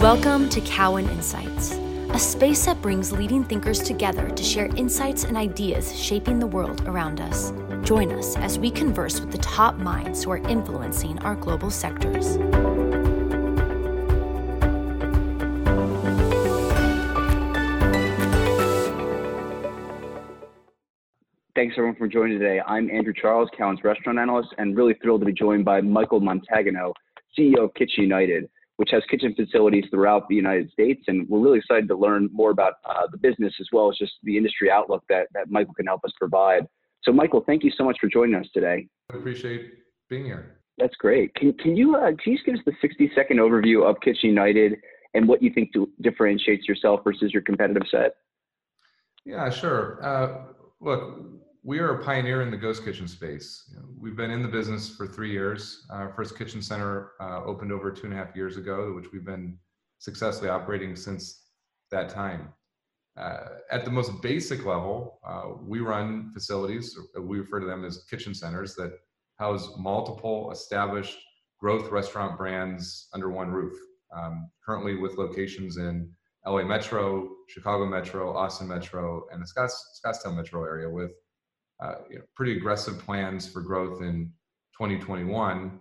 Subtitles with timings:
[0.00, 5.36] Welcome to Cowen Insights, a space that brings leading thinkers together to share insights and
[5.36, 7.52] ideas shaping the world around us.
[7.82, 12.38] Join us as we converse with the top minds who are influencing our global sectors.
[21.54, 22.62] Thanks everyone for joining today.
[22.66, 26.94] I'm Andrew Charles, Cowen's restaurant analyst, and really thrilled to be joined by Michael Montagano,
[27.38, 28.48] CEO of Kitchen United
[28.80, 31.02] which has kitchen facilities throughout the United States.
[31.06, 34.12] And we're really excited to learn more about uh, the business as well as just
[34.22, 36.64] the industry outlook that, that Michael can help us provide.
[37.04, 38.88] So, Michael, thank you so much for joining us today.
[39.12, 39.70] I appreciate
[40.08, 40.62] being here.
[40.78, 41.34] That's great.
[41.34, 44.30] Can, can you uh, can you just give us the 60 second overview of Kitchen
[44.30, 44.76] United
[45.12, 48.12] and what you think differentiates yourself versus your competitive set?
[49.26, 50.02] Yeah, sure.
[50.02, 50.44] Uh,
[50.80, 51.20] look,
[51.62, 53.70] we are a pioneer in the ghost kitchen space.
[53.98, 55.86] We've been in the business for three years.
[55.90, 59.24] Our first kitchen center uh, opened over two and a half years ago, which we've
[59.24, 59.58] been
[59.98, 61.48] successfully operating since
[61.90, 62.48] that time.
[63.18, 68.04] Uh, at the most basic level, uh, we run facilities, we refer to them as
[68.08, 68.92] kitchen centers, that
[69.38, 71.18] house multiple established
[71.58, 73.76] growth restaurant brands under one roof.
[74.16, 76.10] Um, currently with locations in
[76.46, 81.12] LA Metro, Chicago Metro, Austin Metro, and the Scotts, Scottsdale Metro area with
[81.82, 84.32] uh, you know, pretty aggressive plans for growth in
[84.78, 85.78] 2021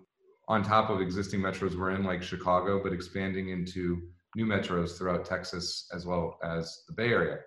[0.47, 4.01] on top of existing metros we're in like chicago but expanding into
[4.35, 7.39] new metros throughout texas as well as the bay area.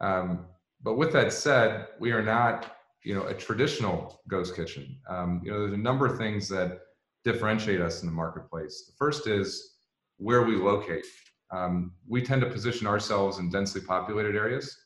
[0.00, 0.46] Um,
[0.82, 4.98] but with that said we are not you know a traditional ghost kitchen.
[5.08, 6.80] Um, you know there's a number of things that
[7.24, 8.84] differentiate us in the marketplace.
[8.86, 9.76] The first is
[10.18, 11.06] where we locate.
[11.50, 14.76] Um, we tend to position ourselves in densely populated areas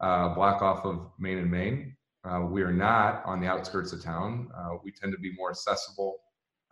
[0.00, 4.02] uh, block off of main and main uh, we are not on the outskirts of
[4.02, 4.48] town.
[4.56, 6.18] Uh, we tend to be more accessible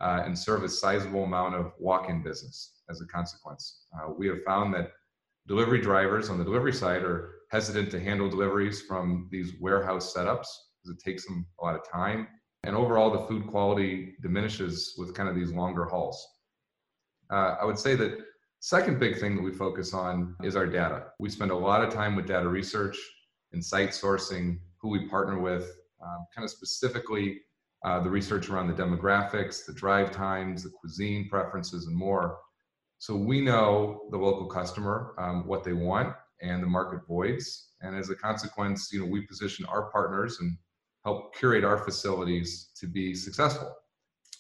[0.01, 3.87] uh, and serve a sizable amount of walk-in business as a consequence.
[3.97, 4.93] Uh, we have found that
[5.47, 10.47] delivery drivers on the delivery side are hesitant to handle deliveries from these warehouse setups
[10.83, 12.27] because it takes them a lot of time.
[12.65, 16.27] And overall, the food quality diminishes with kind of these longer hauls.
[17.31, 18.19] Uh, I would say that
[18.61, 21.07] second big thing that we focus on is our data.
[21.21, 22.99] We spend a lot of time with data research
[23.53, 27.41] and site sourcing who we partner with, um, kind of specifically
[27.85, 32.39] uh, the research around the demographics, the drive times, the cuisine preferences, and more.
[32.99, 37.71] So we know the local customer, um, what they want, and the market voids.
[37.81, 40.57] And as a consequence, you know, we position our partners and
[41.05, 43.75] help curate our facilities to be successful.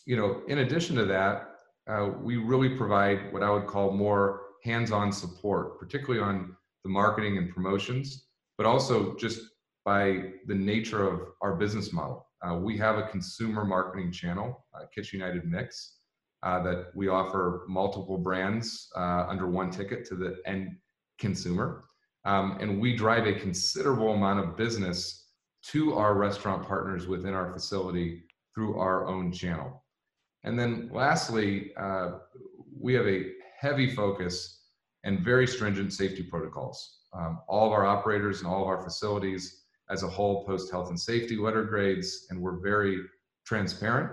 [0.04, 1.50] You know, in addition to that,
[1.88, 7.36] uh, we really provide what I would call more hands-on support, particularly on the marketing
[7.36, 9.40] and promotions, but also just
[9.86, 12.26] by the nature of our business model.
[12.44, 15.98] Uh, we have a consumer marketing channel, uh, Kitchen United Mix,
[16.42, 20.76] uh, that we offer multiple brands uh, under one ticket to the end
[21.20, 21.84] consumer.
[22.24, 25.28] Um, and we drive a considerable amount of business
[25.68, 28.24] to our restaurant partners within our facility
[28.54, 29.84] through our own channel.
[30.42, 32.18] And then lastly, uh,
[32.78, 33.26] we have a
[33.60, 34.64] heavy focus
[35.04, 37.02] and very stringent safety protocols.
[37.16, 40.88] Um, all of our operators and all of our facilities as a whole post health
[40.88, 43.00] and safety letter grades, and we're very
[43.46, 44.10] transparent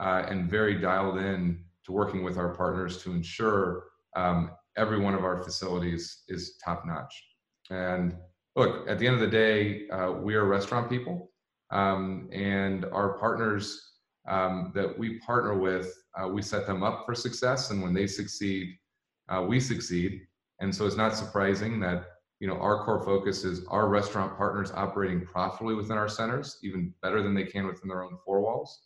[0.00, 3.84] uh, and very dialed in to working with our partners to ensure
[4.16, 7.14] um, every one of our facilities is top notch.
[7.70, 8.14] And
[8.54, 11.30] look, at the end of the day, uh, we are restaurant people,
[11.70, 13.92] um, and our partners
[14.28, 18.06] um, that we partner with, uh, we set them up for success, and when they
[18.06, 18.76] succeed,
[19.28, 20.22] uh, we succeed.
[20.60, 22.06] And so it's not surprising that
[22.40, 26.92] you know our core focus is our restaurant partners operating profitably within our centers even
[27.02, 28.82] better than they can within their own four walls.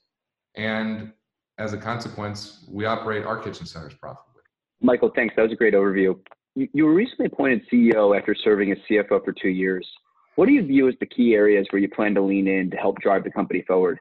[0.55, 1.13] And
[1.59, 4.43] as a consequence we operate our kitchen centers profitably.
[4.81, 5.35] Michael thanks.
[5.37, 6.19] That was a great overview.
[6.55, 9.87] You, you were recently appointed ceo after serving as cfo for two years.
[10.37, 12.77] What do you view as the key areas where you plan to lean in to
[12.77, 13.99] help drive the company forward?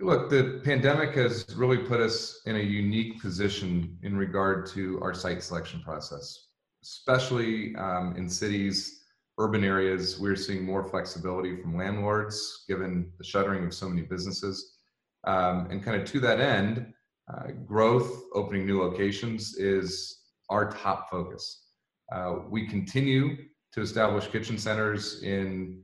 [0.00, 5.14] Look the pandemic has really put us in a unique position in regard to our
[5.14, 6.47] site selection process
[6.82, 9.04] especially um, in cities,
[9.38, 14.78] urban areas, we're seeing more flexibility from landlords given the shuttering of so many businesses.
[15.26, 16.92] Um, and kind of to that end,
[17.32, 21.66] uh, growth, opening new locations is our top focus.
[22.12, 23.36] Uh, we continue
[23.72, 25.82] to establish kitchen centers in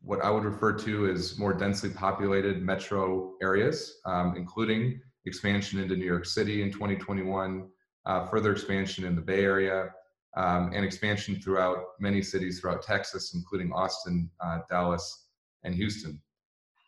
[0.00, 5.96] what I would refer to as more densely populated metro areas, um, including expansion into
[5.96, 7.68] New York City in 2021,
[8.08, 9.90] uh, further expansion in the Bay Area,
[10.36, 15.26] um, and expansion throughout many cities throughout Texas, including Austin, uh, Dallas,
[15.64, 16.20] and Houston.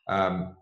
[0.08, 0.56] Um,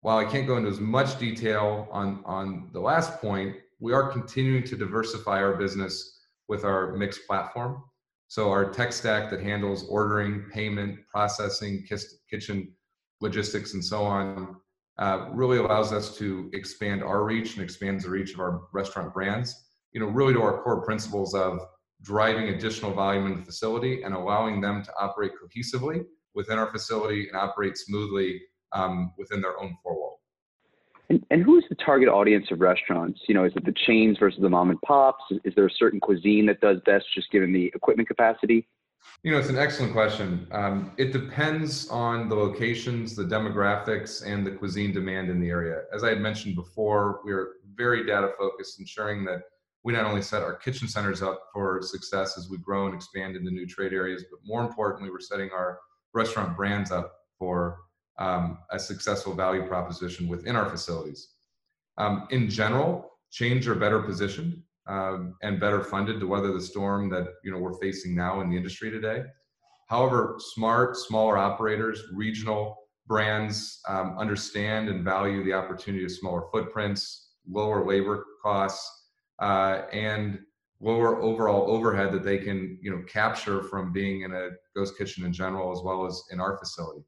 [0.00, 4.10] while I can't go into as much detail on, on the last point, we are
[4.10, 7.82] continuing to diversify our business with our mixed platform.
[8.28, 11.86] So our tech stack that handles ordering, payment, processing,
[12.30, 12.72] kitchen
[13.20, 14.56] logistics, and so on,
[14.98, 19.12] uh, really allows us to expand our reach and expands the reach of our restaurant
[19.12, 19.63] brands.
[19.94, 21.60] You know, really to our core principles of
[22.02, 26.04] driving additional volume in the facility and allowing them to operate cohesively
[26.34, 28.40] within our facility and operate smoothly
[28.72, 30.20] um, within their own four walls.
[31.10, 33.20] And, and who is the target audience of restaurants?
[33.28, 35.22] You know, is it the chains versus the mom and pops?
[35.44, 38.66] Is there a certain cuisine that does best just given the equipment capacity?
[39.22, 40.46] You know, it's an excellent question.
[40.50, 45.82] Um, it depends on the locations, the demographics, and the cuisine demand in the area.
[45.94, 49.42] As I had mentioned before, we are very data focused, ensuring that
[49.84, 53.36] we not only set our kitchen centers up for success as we grow and expand
[53.36, 55.78] into new trade areas, but more importantly, we're setting our
[56.14, 57.78] restaurant brands up for
[58.18, 61.28] um, a successful value proposition within our facilities.
[61.98, 67.10] Um, in general, chains are better positioned um, and better funded to weather the storm
[67.10, 69.22] that you know we're facing now in the industry today.
[69.88, 72.76] However, smart, smaller operators, regional
[73.06, 79.03] brands um, understand and value the opportunity of smaller footprints, lower labor costs,
[79.40, 80.40] uh, and
[80.80, 85.24] lower overall overhead that they can you know capture from being in a ghost kitchen
[85.24, 87.04] in general as well as in our facility.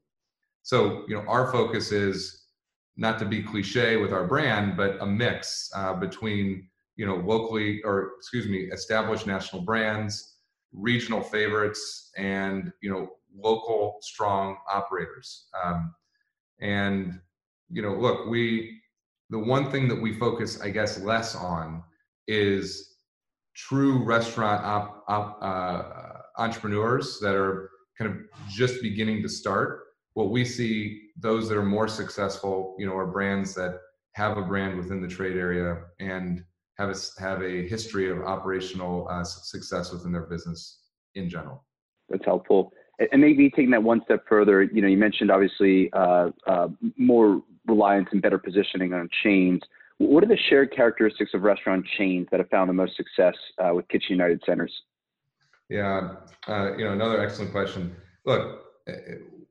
[0.67, 2.47] So, you know, our focus is
[2.97, 7.81] not to be cliche with our brand, but a mix uh, between, you know, locally
[7.83, 10.35] or excuse me, established national brands,
[10.73, 15.47] regional favorites, and you know, local strong operators.
[15.63, 15.95] Um,
[16.59, 17.17] and
[17.69, 18.81] you know, look, we
[19.29, 21.81] the one thing that we focus, I guess, less on
[22.27, 22.95] is
[23.55, 28.17] true restaurant op, op, uh, entrepreneurs that are kind of
[28.49, 29.83] just beginning to start.
[30.13, 33.79] What we see those that are more successful you know are brands that
[34.13, 36.43] have a brand within the trade area and
[36.77, 40.81] have a, have a history of operational uh, success within their business
[41.15, 41.63] in general.
[42.09, 42.71] That's helpful.
[43.11, 47.41] And maybe taking that one step further you know you mentioned obviously uh, uh, more
[47.67, 49.61] reliance and better positioning on chains
[49.99, 53.73] what are the shared characteristics of restaurant chains that have found the most success uh,
[53.73, 54.73] with kitchen united centers
[55.69, 56.15] yeah
[56.47, 57.95] uh, you know another excellent question
[58.25, 58.63] look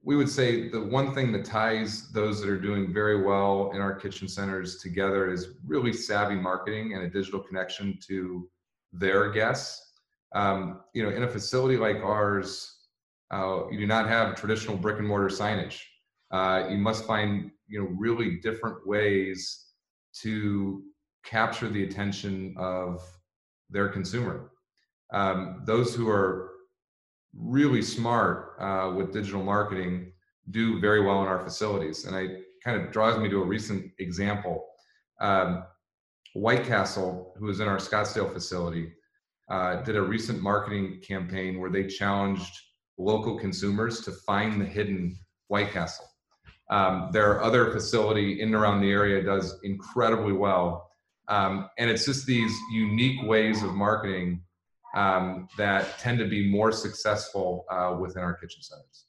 [0.07, 3.81] we would say the one thing that ties those that are doing very well in
[3.81, 8.49] our kitchen centers together is really savvy marketing and a digital connection to
[8.93, 9.95] their guests.
[10.33, 12.85] Um, you know, in a facility like ours,
[13.33, 15.81] uh, you do not have traditional brick and mortar signage.
[16.31, 19.66] Uh, you must find you know really different ways
[20.23, 20.83] to
[21.25, 23.03] capture the attention of
[23.71, 24.51] their consumer.
[25.13, 26.51] Um, those who are
[27.35, 30.13] really smart uh, with digital marketing
[30.51, 32.05] do very well in our facilities.
[32.05, 34.65] And it kind of draws me to a recent example.
[35.21, 35.65] Um,
[36.35, 38.93] White Castle, who is in our Scottsdale facility,
[39.51, 42.53] uh, did a recent marketing campaign where they challenged
[42.99, 45.17] local consumers to find the hidden
[45.49, 46.07] White Castle.
[46.69, 50.91] Um, their other facility in and around the area does incredibly well.
[51.29, 54.43] Um, and it's just these unique ways of marketing
[54.95, 59.07] um, that tend to be more successful uh, within our kitchen centers.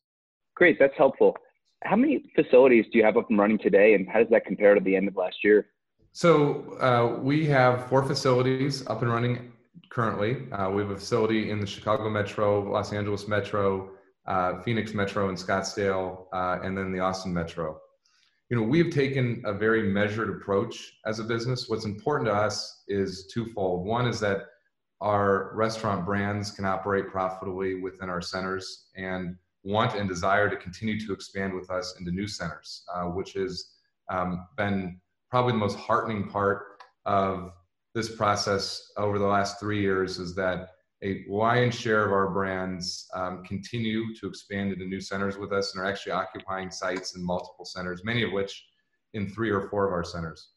[0.56, 1.36] Great, that's helpful.
[1.83, 4.74] How many facilities do you have up and running today, and how does that compare
[4.74, 5.67] to the end of last year?
[6.12, 9.51] So uh, we have four facilities up and running
[9.89, 10.51] currently.
[10.51, 13.91] Uh, we have a facility in the Chicago Metro, Los Angeles Metro,
[14.27, 17.79] uh, Phoenix Metro, and Scottsdale, uh, and then the Austin Metro.
[18.50, 21.67] You know, we've taken a very measured approach as a business.
[21.67, 23.86] What's important to us is twofold.
[23.86, 24.46] One is that
[25.01, 31.00] our restaurant brands can operate profitably within our centers and want and desire to continue
[31.05, 33.74] to expand with us into new centers, uh, which has
[34.10, 36.63] um, been probably the most heartening part
[37.05, 37.51] of
[37.93, 40.69] this process over the last three years is that
[41.04, 45.74] a lion's share of our brands um, continue to expand into new centers with us
[45.74, 48.66] and are actually occupying sites in multiple centers, many of which
[49.13, 50.50] in three or four of our centers.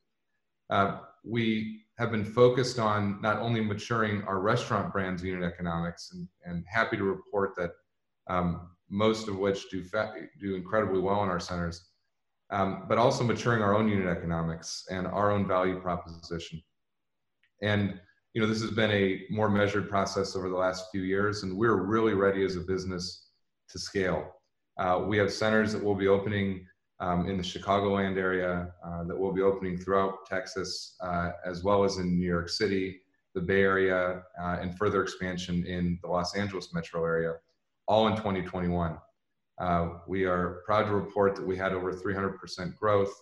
[0.70, 6.26] Uh, we have been focused on not only maturing our restaurant brands unit economics and,
[6.44, 7.72] and happy to report that
[8.28, 9.84] um, most of which do,
[10.40, 11.90] do incredibly well in our centers,
[12.50, 16.62] um, but also maturing our own unit economics and our own value proposition.
[17.62, 18.00] And
[18.34, 21.56] you know, this has been a more measured process over the last few years, and
[21.56, 23.28] we're really ready as a business
[23.68, 24.36] to scale.
[24.78, 26.66] Uh, we have centers that will be opening
[27.00, 31.82] um, in the Chicagoland area uh, that will be opening throughout Texas, uh, as well
[31.82, 33.00] as in New York City,
[33.34, 37.34] the Bay Area, uh, and further expansion in the Los Angeles metro area,
[37.88, 38.96] all in 2021.
[39.58, 43.12] Uh, we are proud to report that we had over 300% growth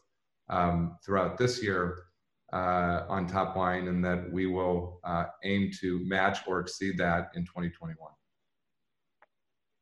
[0.51, 2.05] um, throughout this year.
[2.53, 7.31] Uh, on top line and that we will uh, aim to match or exceed that
[7.35, 7.97] in 2021.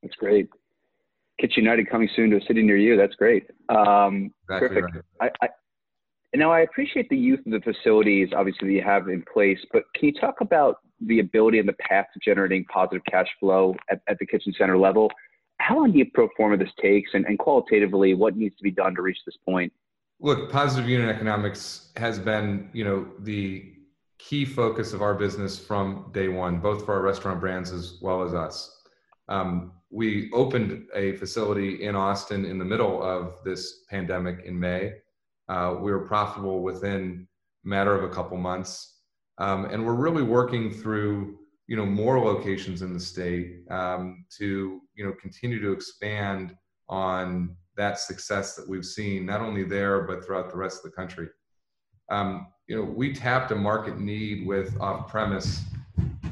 [0.02, 0.48] That's great.
[1.40, 2.96] Kitchen United coming soon to a city near you.
[2.96, 3.48] That's great.
[3.68, 5.04] Um, exactly perfect.
[5.20, 5.32] Right.
[5.42, 5.48] I, I,
[6.34, 9.84] now I appreciate the youth of the facilities, obviously that you have in place, but
[9.94, 14.00] can you talk about the ability and the path to generating positive cash flow at,
[14.08, 15.10] at the kitchen center level?
[15.58, 18.70] How long do you pro forma this takes, and, and qualitatively, what needs to be
[18.70, 19.72] done to reach this point?
[20.20, 23.72] Look, positive unit economics has been, you know, the
[24.18, 28.22] key focus of our business from day one, both for our restaurant brands as well
[28.22, 28.82] as us.
[29.28, 34.94] Um, we opened a facility in Austin in the middle of this pandemic in May.
[35.48, 37.28] Uh, we were profitable within
[37.62, 39.00] matter of a couple months,
[39.38, 44.80] um, and we're really working through you know more locations in the state um, to
[44.94, 46.56] you know continue to expand
[46.88, 50.96] on that success that we've seen not only there but throughout the rest of the
[50.96, 51.28] country.
[52.10, 55.62] Um, you know, we tapped a market need with off-premise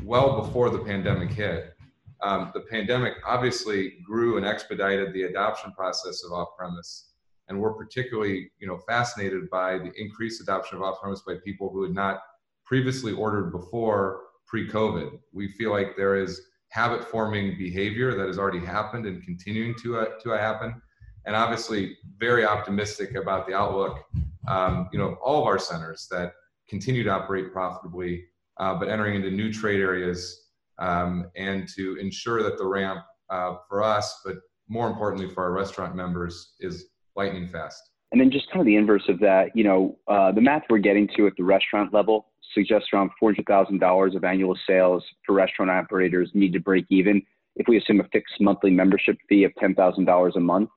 [0.02, 1.74] well before the pandemic hit.
[2.22, 7.12] Um, the pandemic obviously grew and expedited the adoption process of off-premise,
[7.48, 11.82] and we're particularly, you know, fascinated by the increased adoption of off-premise by people who
[11.82, 12.20] had not
[12.64, 15.18] previously ordered before pre-COVID.
[15.32, 20.06] We feel like there is habit-forming behavior that has already happened and continuing to uh,
[20.22, 20.80] to happen,
[21.26, 24.04] and obviously very optimistic about the outlook.
[24.46, 26.34] Um, you know, all of our centers that
[26.68, 28.24] continue to operate profitably,
[28.58, 33.00] uh, but entering into new trade areas um, and to ensure that the ramp
[33.30, 34.36] uh, for us, but
[34.68, 37.80] more importantly for our restaurant members, is lightning fast.
[38.12, 40.78] And then just kind of the inverse of that, you know, uh, the math we're
[40.78, 46.30] getting to at the restaurant level suggests around $400,000 of annual sales for restaurant operators
[46.34, 47.22] need to break even
[47.56, 50.70] if we assume a fixed monthly membership fee of $10,000 a month.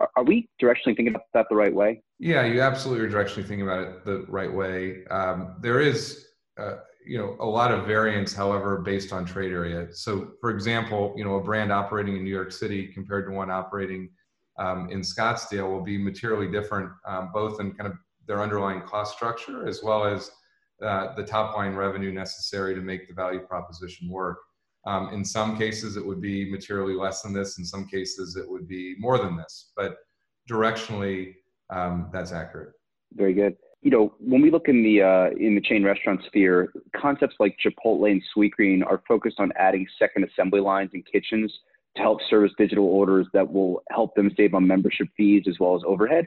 [0.00, 2.02] Are, we directionally thinking about that the right way?
[2.18, 5.04] Yeah, you absolutely are directionally thinking about it the right way.
[5.10, 6.26] Um, there is,
[6.58, 9.88] uh, you know, a lot of variance, however, based on trade area.
[9.92, 13.50] So, for example, you know, a brand operating in New York City compared to one
[13.50, 14.10] operating
[14.58, 19.16] um, in Scottsdale will be materially different, um, both in kind of their underlying cost
[19.16, 20.30] structure as well as
[20.82, 24.38] uh, the top line revenue necessary to make the value proposition work.
[24.86, 27.58] Um, in some cases, it would be materially less than this.
[27.58, 29.72] In some cases, it would be more than this.
[29.76, 29.96] But
[30.50, 31.34] directionally,
[31.70, 32.72] um, that's accurate.
[33.14, 33.56] Very good.
[33.82, 37.56] You know, when we look in the uh, in the chain restaurant sphere, concepts like
[37.64, 41.52] Chipotle and Sweetgreen are focused on adding second assembly lines and kitchens
[41.96, 45.76] to help service digital orders that will help them save on membership fees as well
[45.76, 46.26] as overhead.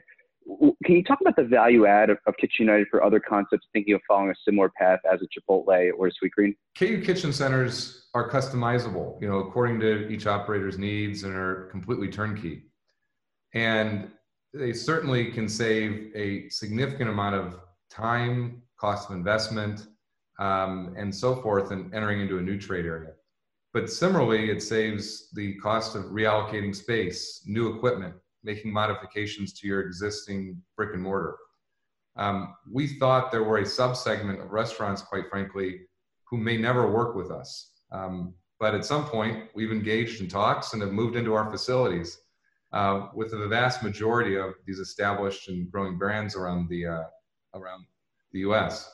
[0.84, 3.94] Can you talk about the value add of, of Kitchen United for other concepts thinking
[3.94, 6.56] of following a similar path as a Chipotle or a Sweetgreen?
[6.76, 12.08] KU Kitchen Centers are customizable, you know, according to each operator's needs and are completely
[12.08, 12.64] turnkey.
[13.54, 14.10] And
[14.52, 19.86] they certainly can save a significant amount of time, cost of investment,
[20.38, 23.12] um, and so forth in entering into a new trade area.
[23.72, 29.80] But similarly, it saves the cost of reallocating space, new equipment, making modifications to your
[29.80, 31.36] existing brick and mortar.
[32.16, 35.80] Um, we thought there were a subsegment of restaurants, quite frankly,
[36.28, 37.70] who may never work with us.
[37.90, 42.18] Um, but at some point, we've engaged in talks and have moved into our facilities
[42.72, 47.04] uh, with the vast majority of these established and growing brands around the uh,
[47.54, 47.84] around
[48.32, 48.90] the U.S.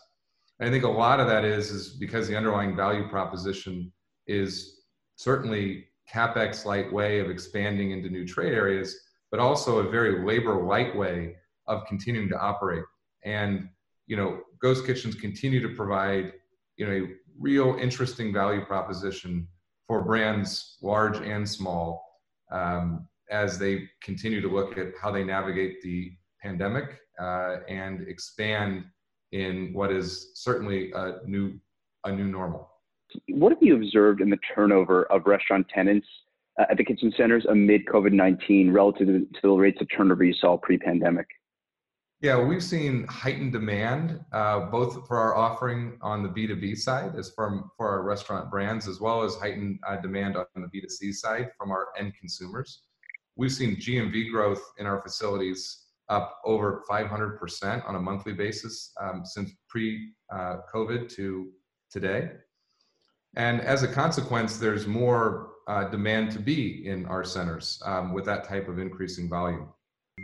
[0.59, 3.93] And I think a lot of that is is because the underlying value proposition
[4.27, 4.81] is
[5.17, 8.99] certainly capex light way of expanding into new trade areas,
[9.31, 12.85] but also a very labor light way of continuing to operate.
[13.25, 13.69] And
[14.07, 16.33] you know, ghost kitchens continue to provide
[16.77, 17.09] you know a
[17.39, 19.47] real interesting value proposition
[19.87, 22.05] for brands large and small
[22.51, 28.85] um, as they continue to look at how they navigate the pandemic uh, and expand
[29.33, 31.59] in what is certainly a new
[32.05, 32.71] a new normal.
[33.29, 36.07] What have you observed in the turnover of restaurant tenants
[36.59, 40.57] at the kitchen centers amid COVID 19 relative to the rates of turnover you saw
[40.57, 41.27] pre pandemic?
[42.21, 47.31] Yeah, we've seen heightened demand uh, both for our offering on the B2B side as
[47.31, 51.51] for, for our restaurant brands, as well as heightened uh, demand on the B2C side
[51.57, 52.83] from our end consumers.
[53.37, 59.23] We've seen GMV growth in our facilities up over 500% on a monthly basis um,
[59.25, 61.51] since pre uh, COVID to
[61.89, 62.31] today.
[63.37, 68.25] And as a consequence, there's more uh, demand to be in our centers um, with
[68.25, 69.69] that type of increasing volume.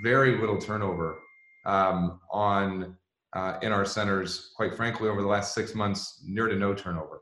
[0.02, 1.18] Very little turnover
[1.66, 2.96] um, on
[3.34, 7.20] uh, in our centers, quite frankly, over the last six months, near to no turnover.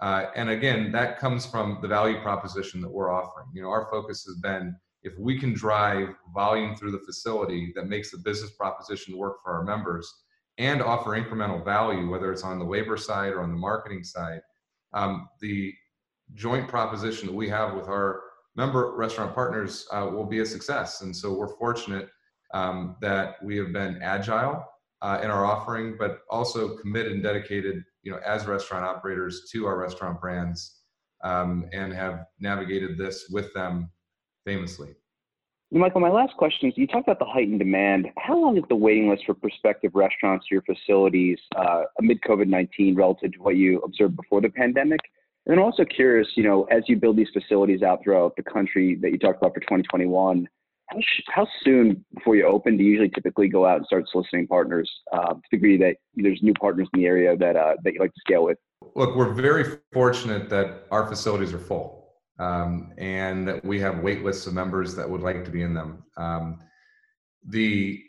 [0.00, 3.46] Uh, and again, that comes from the value proposition that we're offering.
[3.54, 7.86] You know, our focus has been if we can drive volume through the facility that
[7.88, 10.12] makes the business proposition work for our members,
[10.58, 14.40] and offer incremental value, whether it's on the labor side or on the marketing side,
[14.92, 15.72] um, the
[16.34, 18.22] joint proposition that we have with our
[18.56, 21.00] member restaurant partners uh, will be a success.
[21.00, 22.08] And so we're fortunate
[22.54, 24.64] um, that we have been agile
[25.00, 29.66] uh, in our offering, but also committed and dedicated, you know, as restaurant operators to
[29.66, 30.80] our restaurant brands,
[31.24, 33.90] um, and have navigated this with them
[34.44, 34.94] famously.
[35.70, 38.08] Michael, my last question is: You talked about the heightened demand.
[38.18, 42.48] How long is the waiting list for prospective restaurants to your facilities uh, amid COVID
[42.48, 45.00] nineteen relative to what you observed before the pandemic?
[45.46, 48.96] And I'm also curious, you know, as you build these facilities out throughout the country
[49.02, 50.48] that you talked about for 2021,
[50.86, 54.04] how, sh- how soon before you open do you usually typically go out and start
[54.10, 57.74] soliciting partners uh, to the degree that there's new partners in the area that uh,
[57.82, 58.58] that you like to scale with?
[58.94, 64.22] Look, we're very fortunate that our facilities are full um, and that we have wait
[64.22, 66.04] lists of members that would like to be in them.
[66.16, 66.58] Um,
[67.48, 68.02] the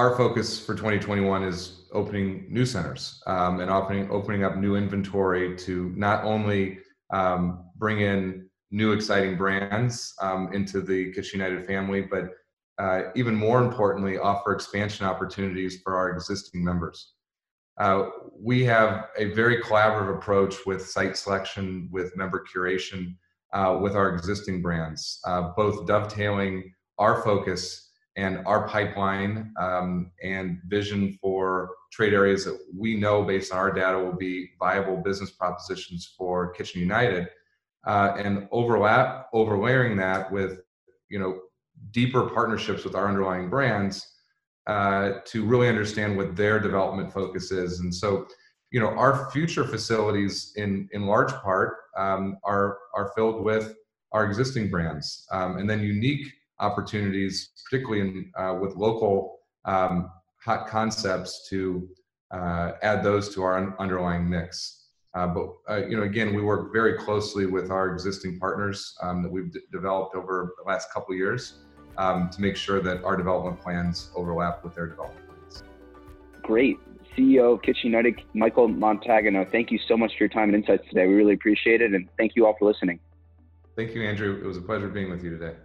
[0.00, 5.54] our focus for 2021 is opening new centers um, and opening opening up new inventory
[5.54, 6.78] to not only
[7.12, 12.30] um, bring in new exciting brands um, into the Kitchen United family, but
[12.78, 17.12] uh, even more importantly, offer expansion opportunities for our existing members.
[17.78, 18.06] Uh,
[18.38, 23.14] we have a very collaborative approach with site selection, with member curation,
[23.52, 30.60] uh, with our existing brands, uh, both dovetailing our focus and our pipeline um, and
[30.66, 35.30] vision for trade areas that we know based on our data will be viable business
[35.30, 37.28] propositions for Kitchen United,
[37.86, 40.60] uh, and overlap overlaying that with
[41.08, 41.40] you know
[41.92, 44.06] deeper partnerships with our underlying brands
[44.66, 47.80] uh, to really understand what their development focus is.
[47.80, 48.26] And so,
[48.70, 53.74] you know, our future facilities in in large part um, are are filled with
[54.12, 56.26] our existing brands, um, and then unique
[56.60, 60.10] opportunities, particularly in, uh, with local um,
[60.44, 61.88] hot concepts, to
[62.30, 64.88] uh, add those to our un- underlying mix.
[65.14, 69.22] Uh, but uh, you know, again, we work very closely with our existing partners um,
[69.22, 71.54] that we've d- developed over the last couple of years
[71.98, 75.64] um, to make sure that our development plans overlap with their development plans.
[76.42, 76.78] Great.
[77.18, 80.88] CEO of Kitchen United, Michael Montagano, thank you so much for your time and insights
[80.88, 81.08] today.
[81.08, 83.00] We really appreciate it, and thank you all for listening.
[83.74, 84.38] Thank you, Andrew.
[84.40, 85.56] It was a pleasure being with you today.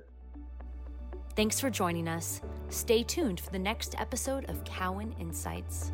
[1.35, 2.39] Thanks for joining us.
[2.69, 5.91] Stay tuned for the next episode of Cowen Insights.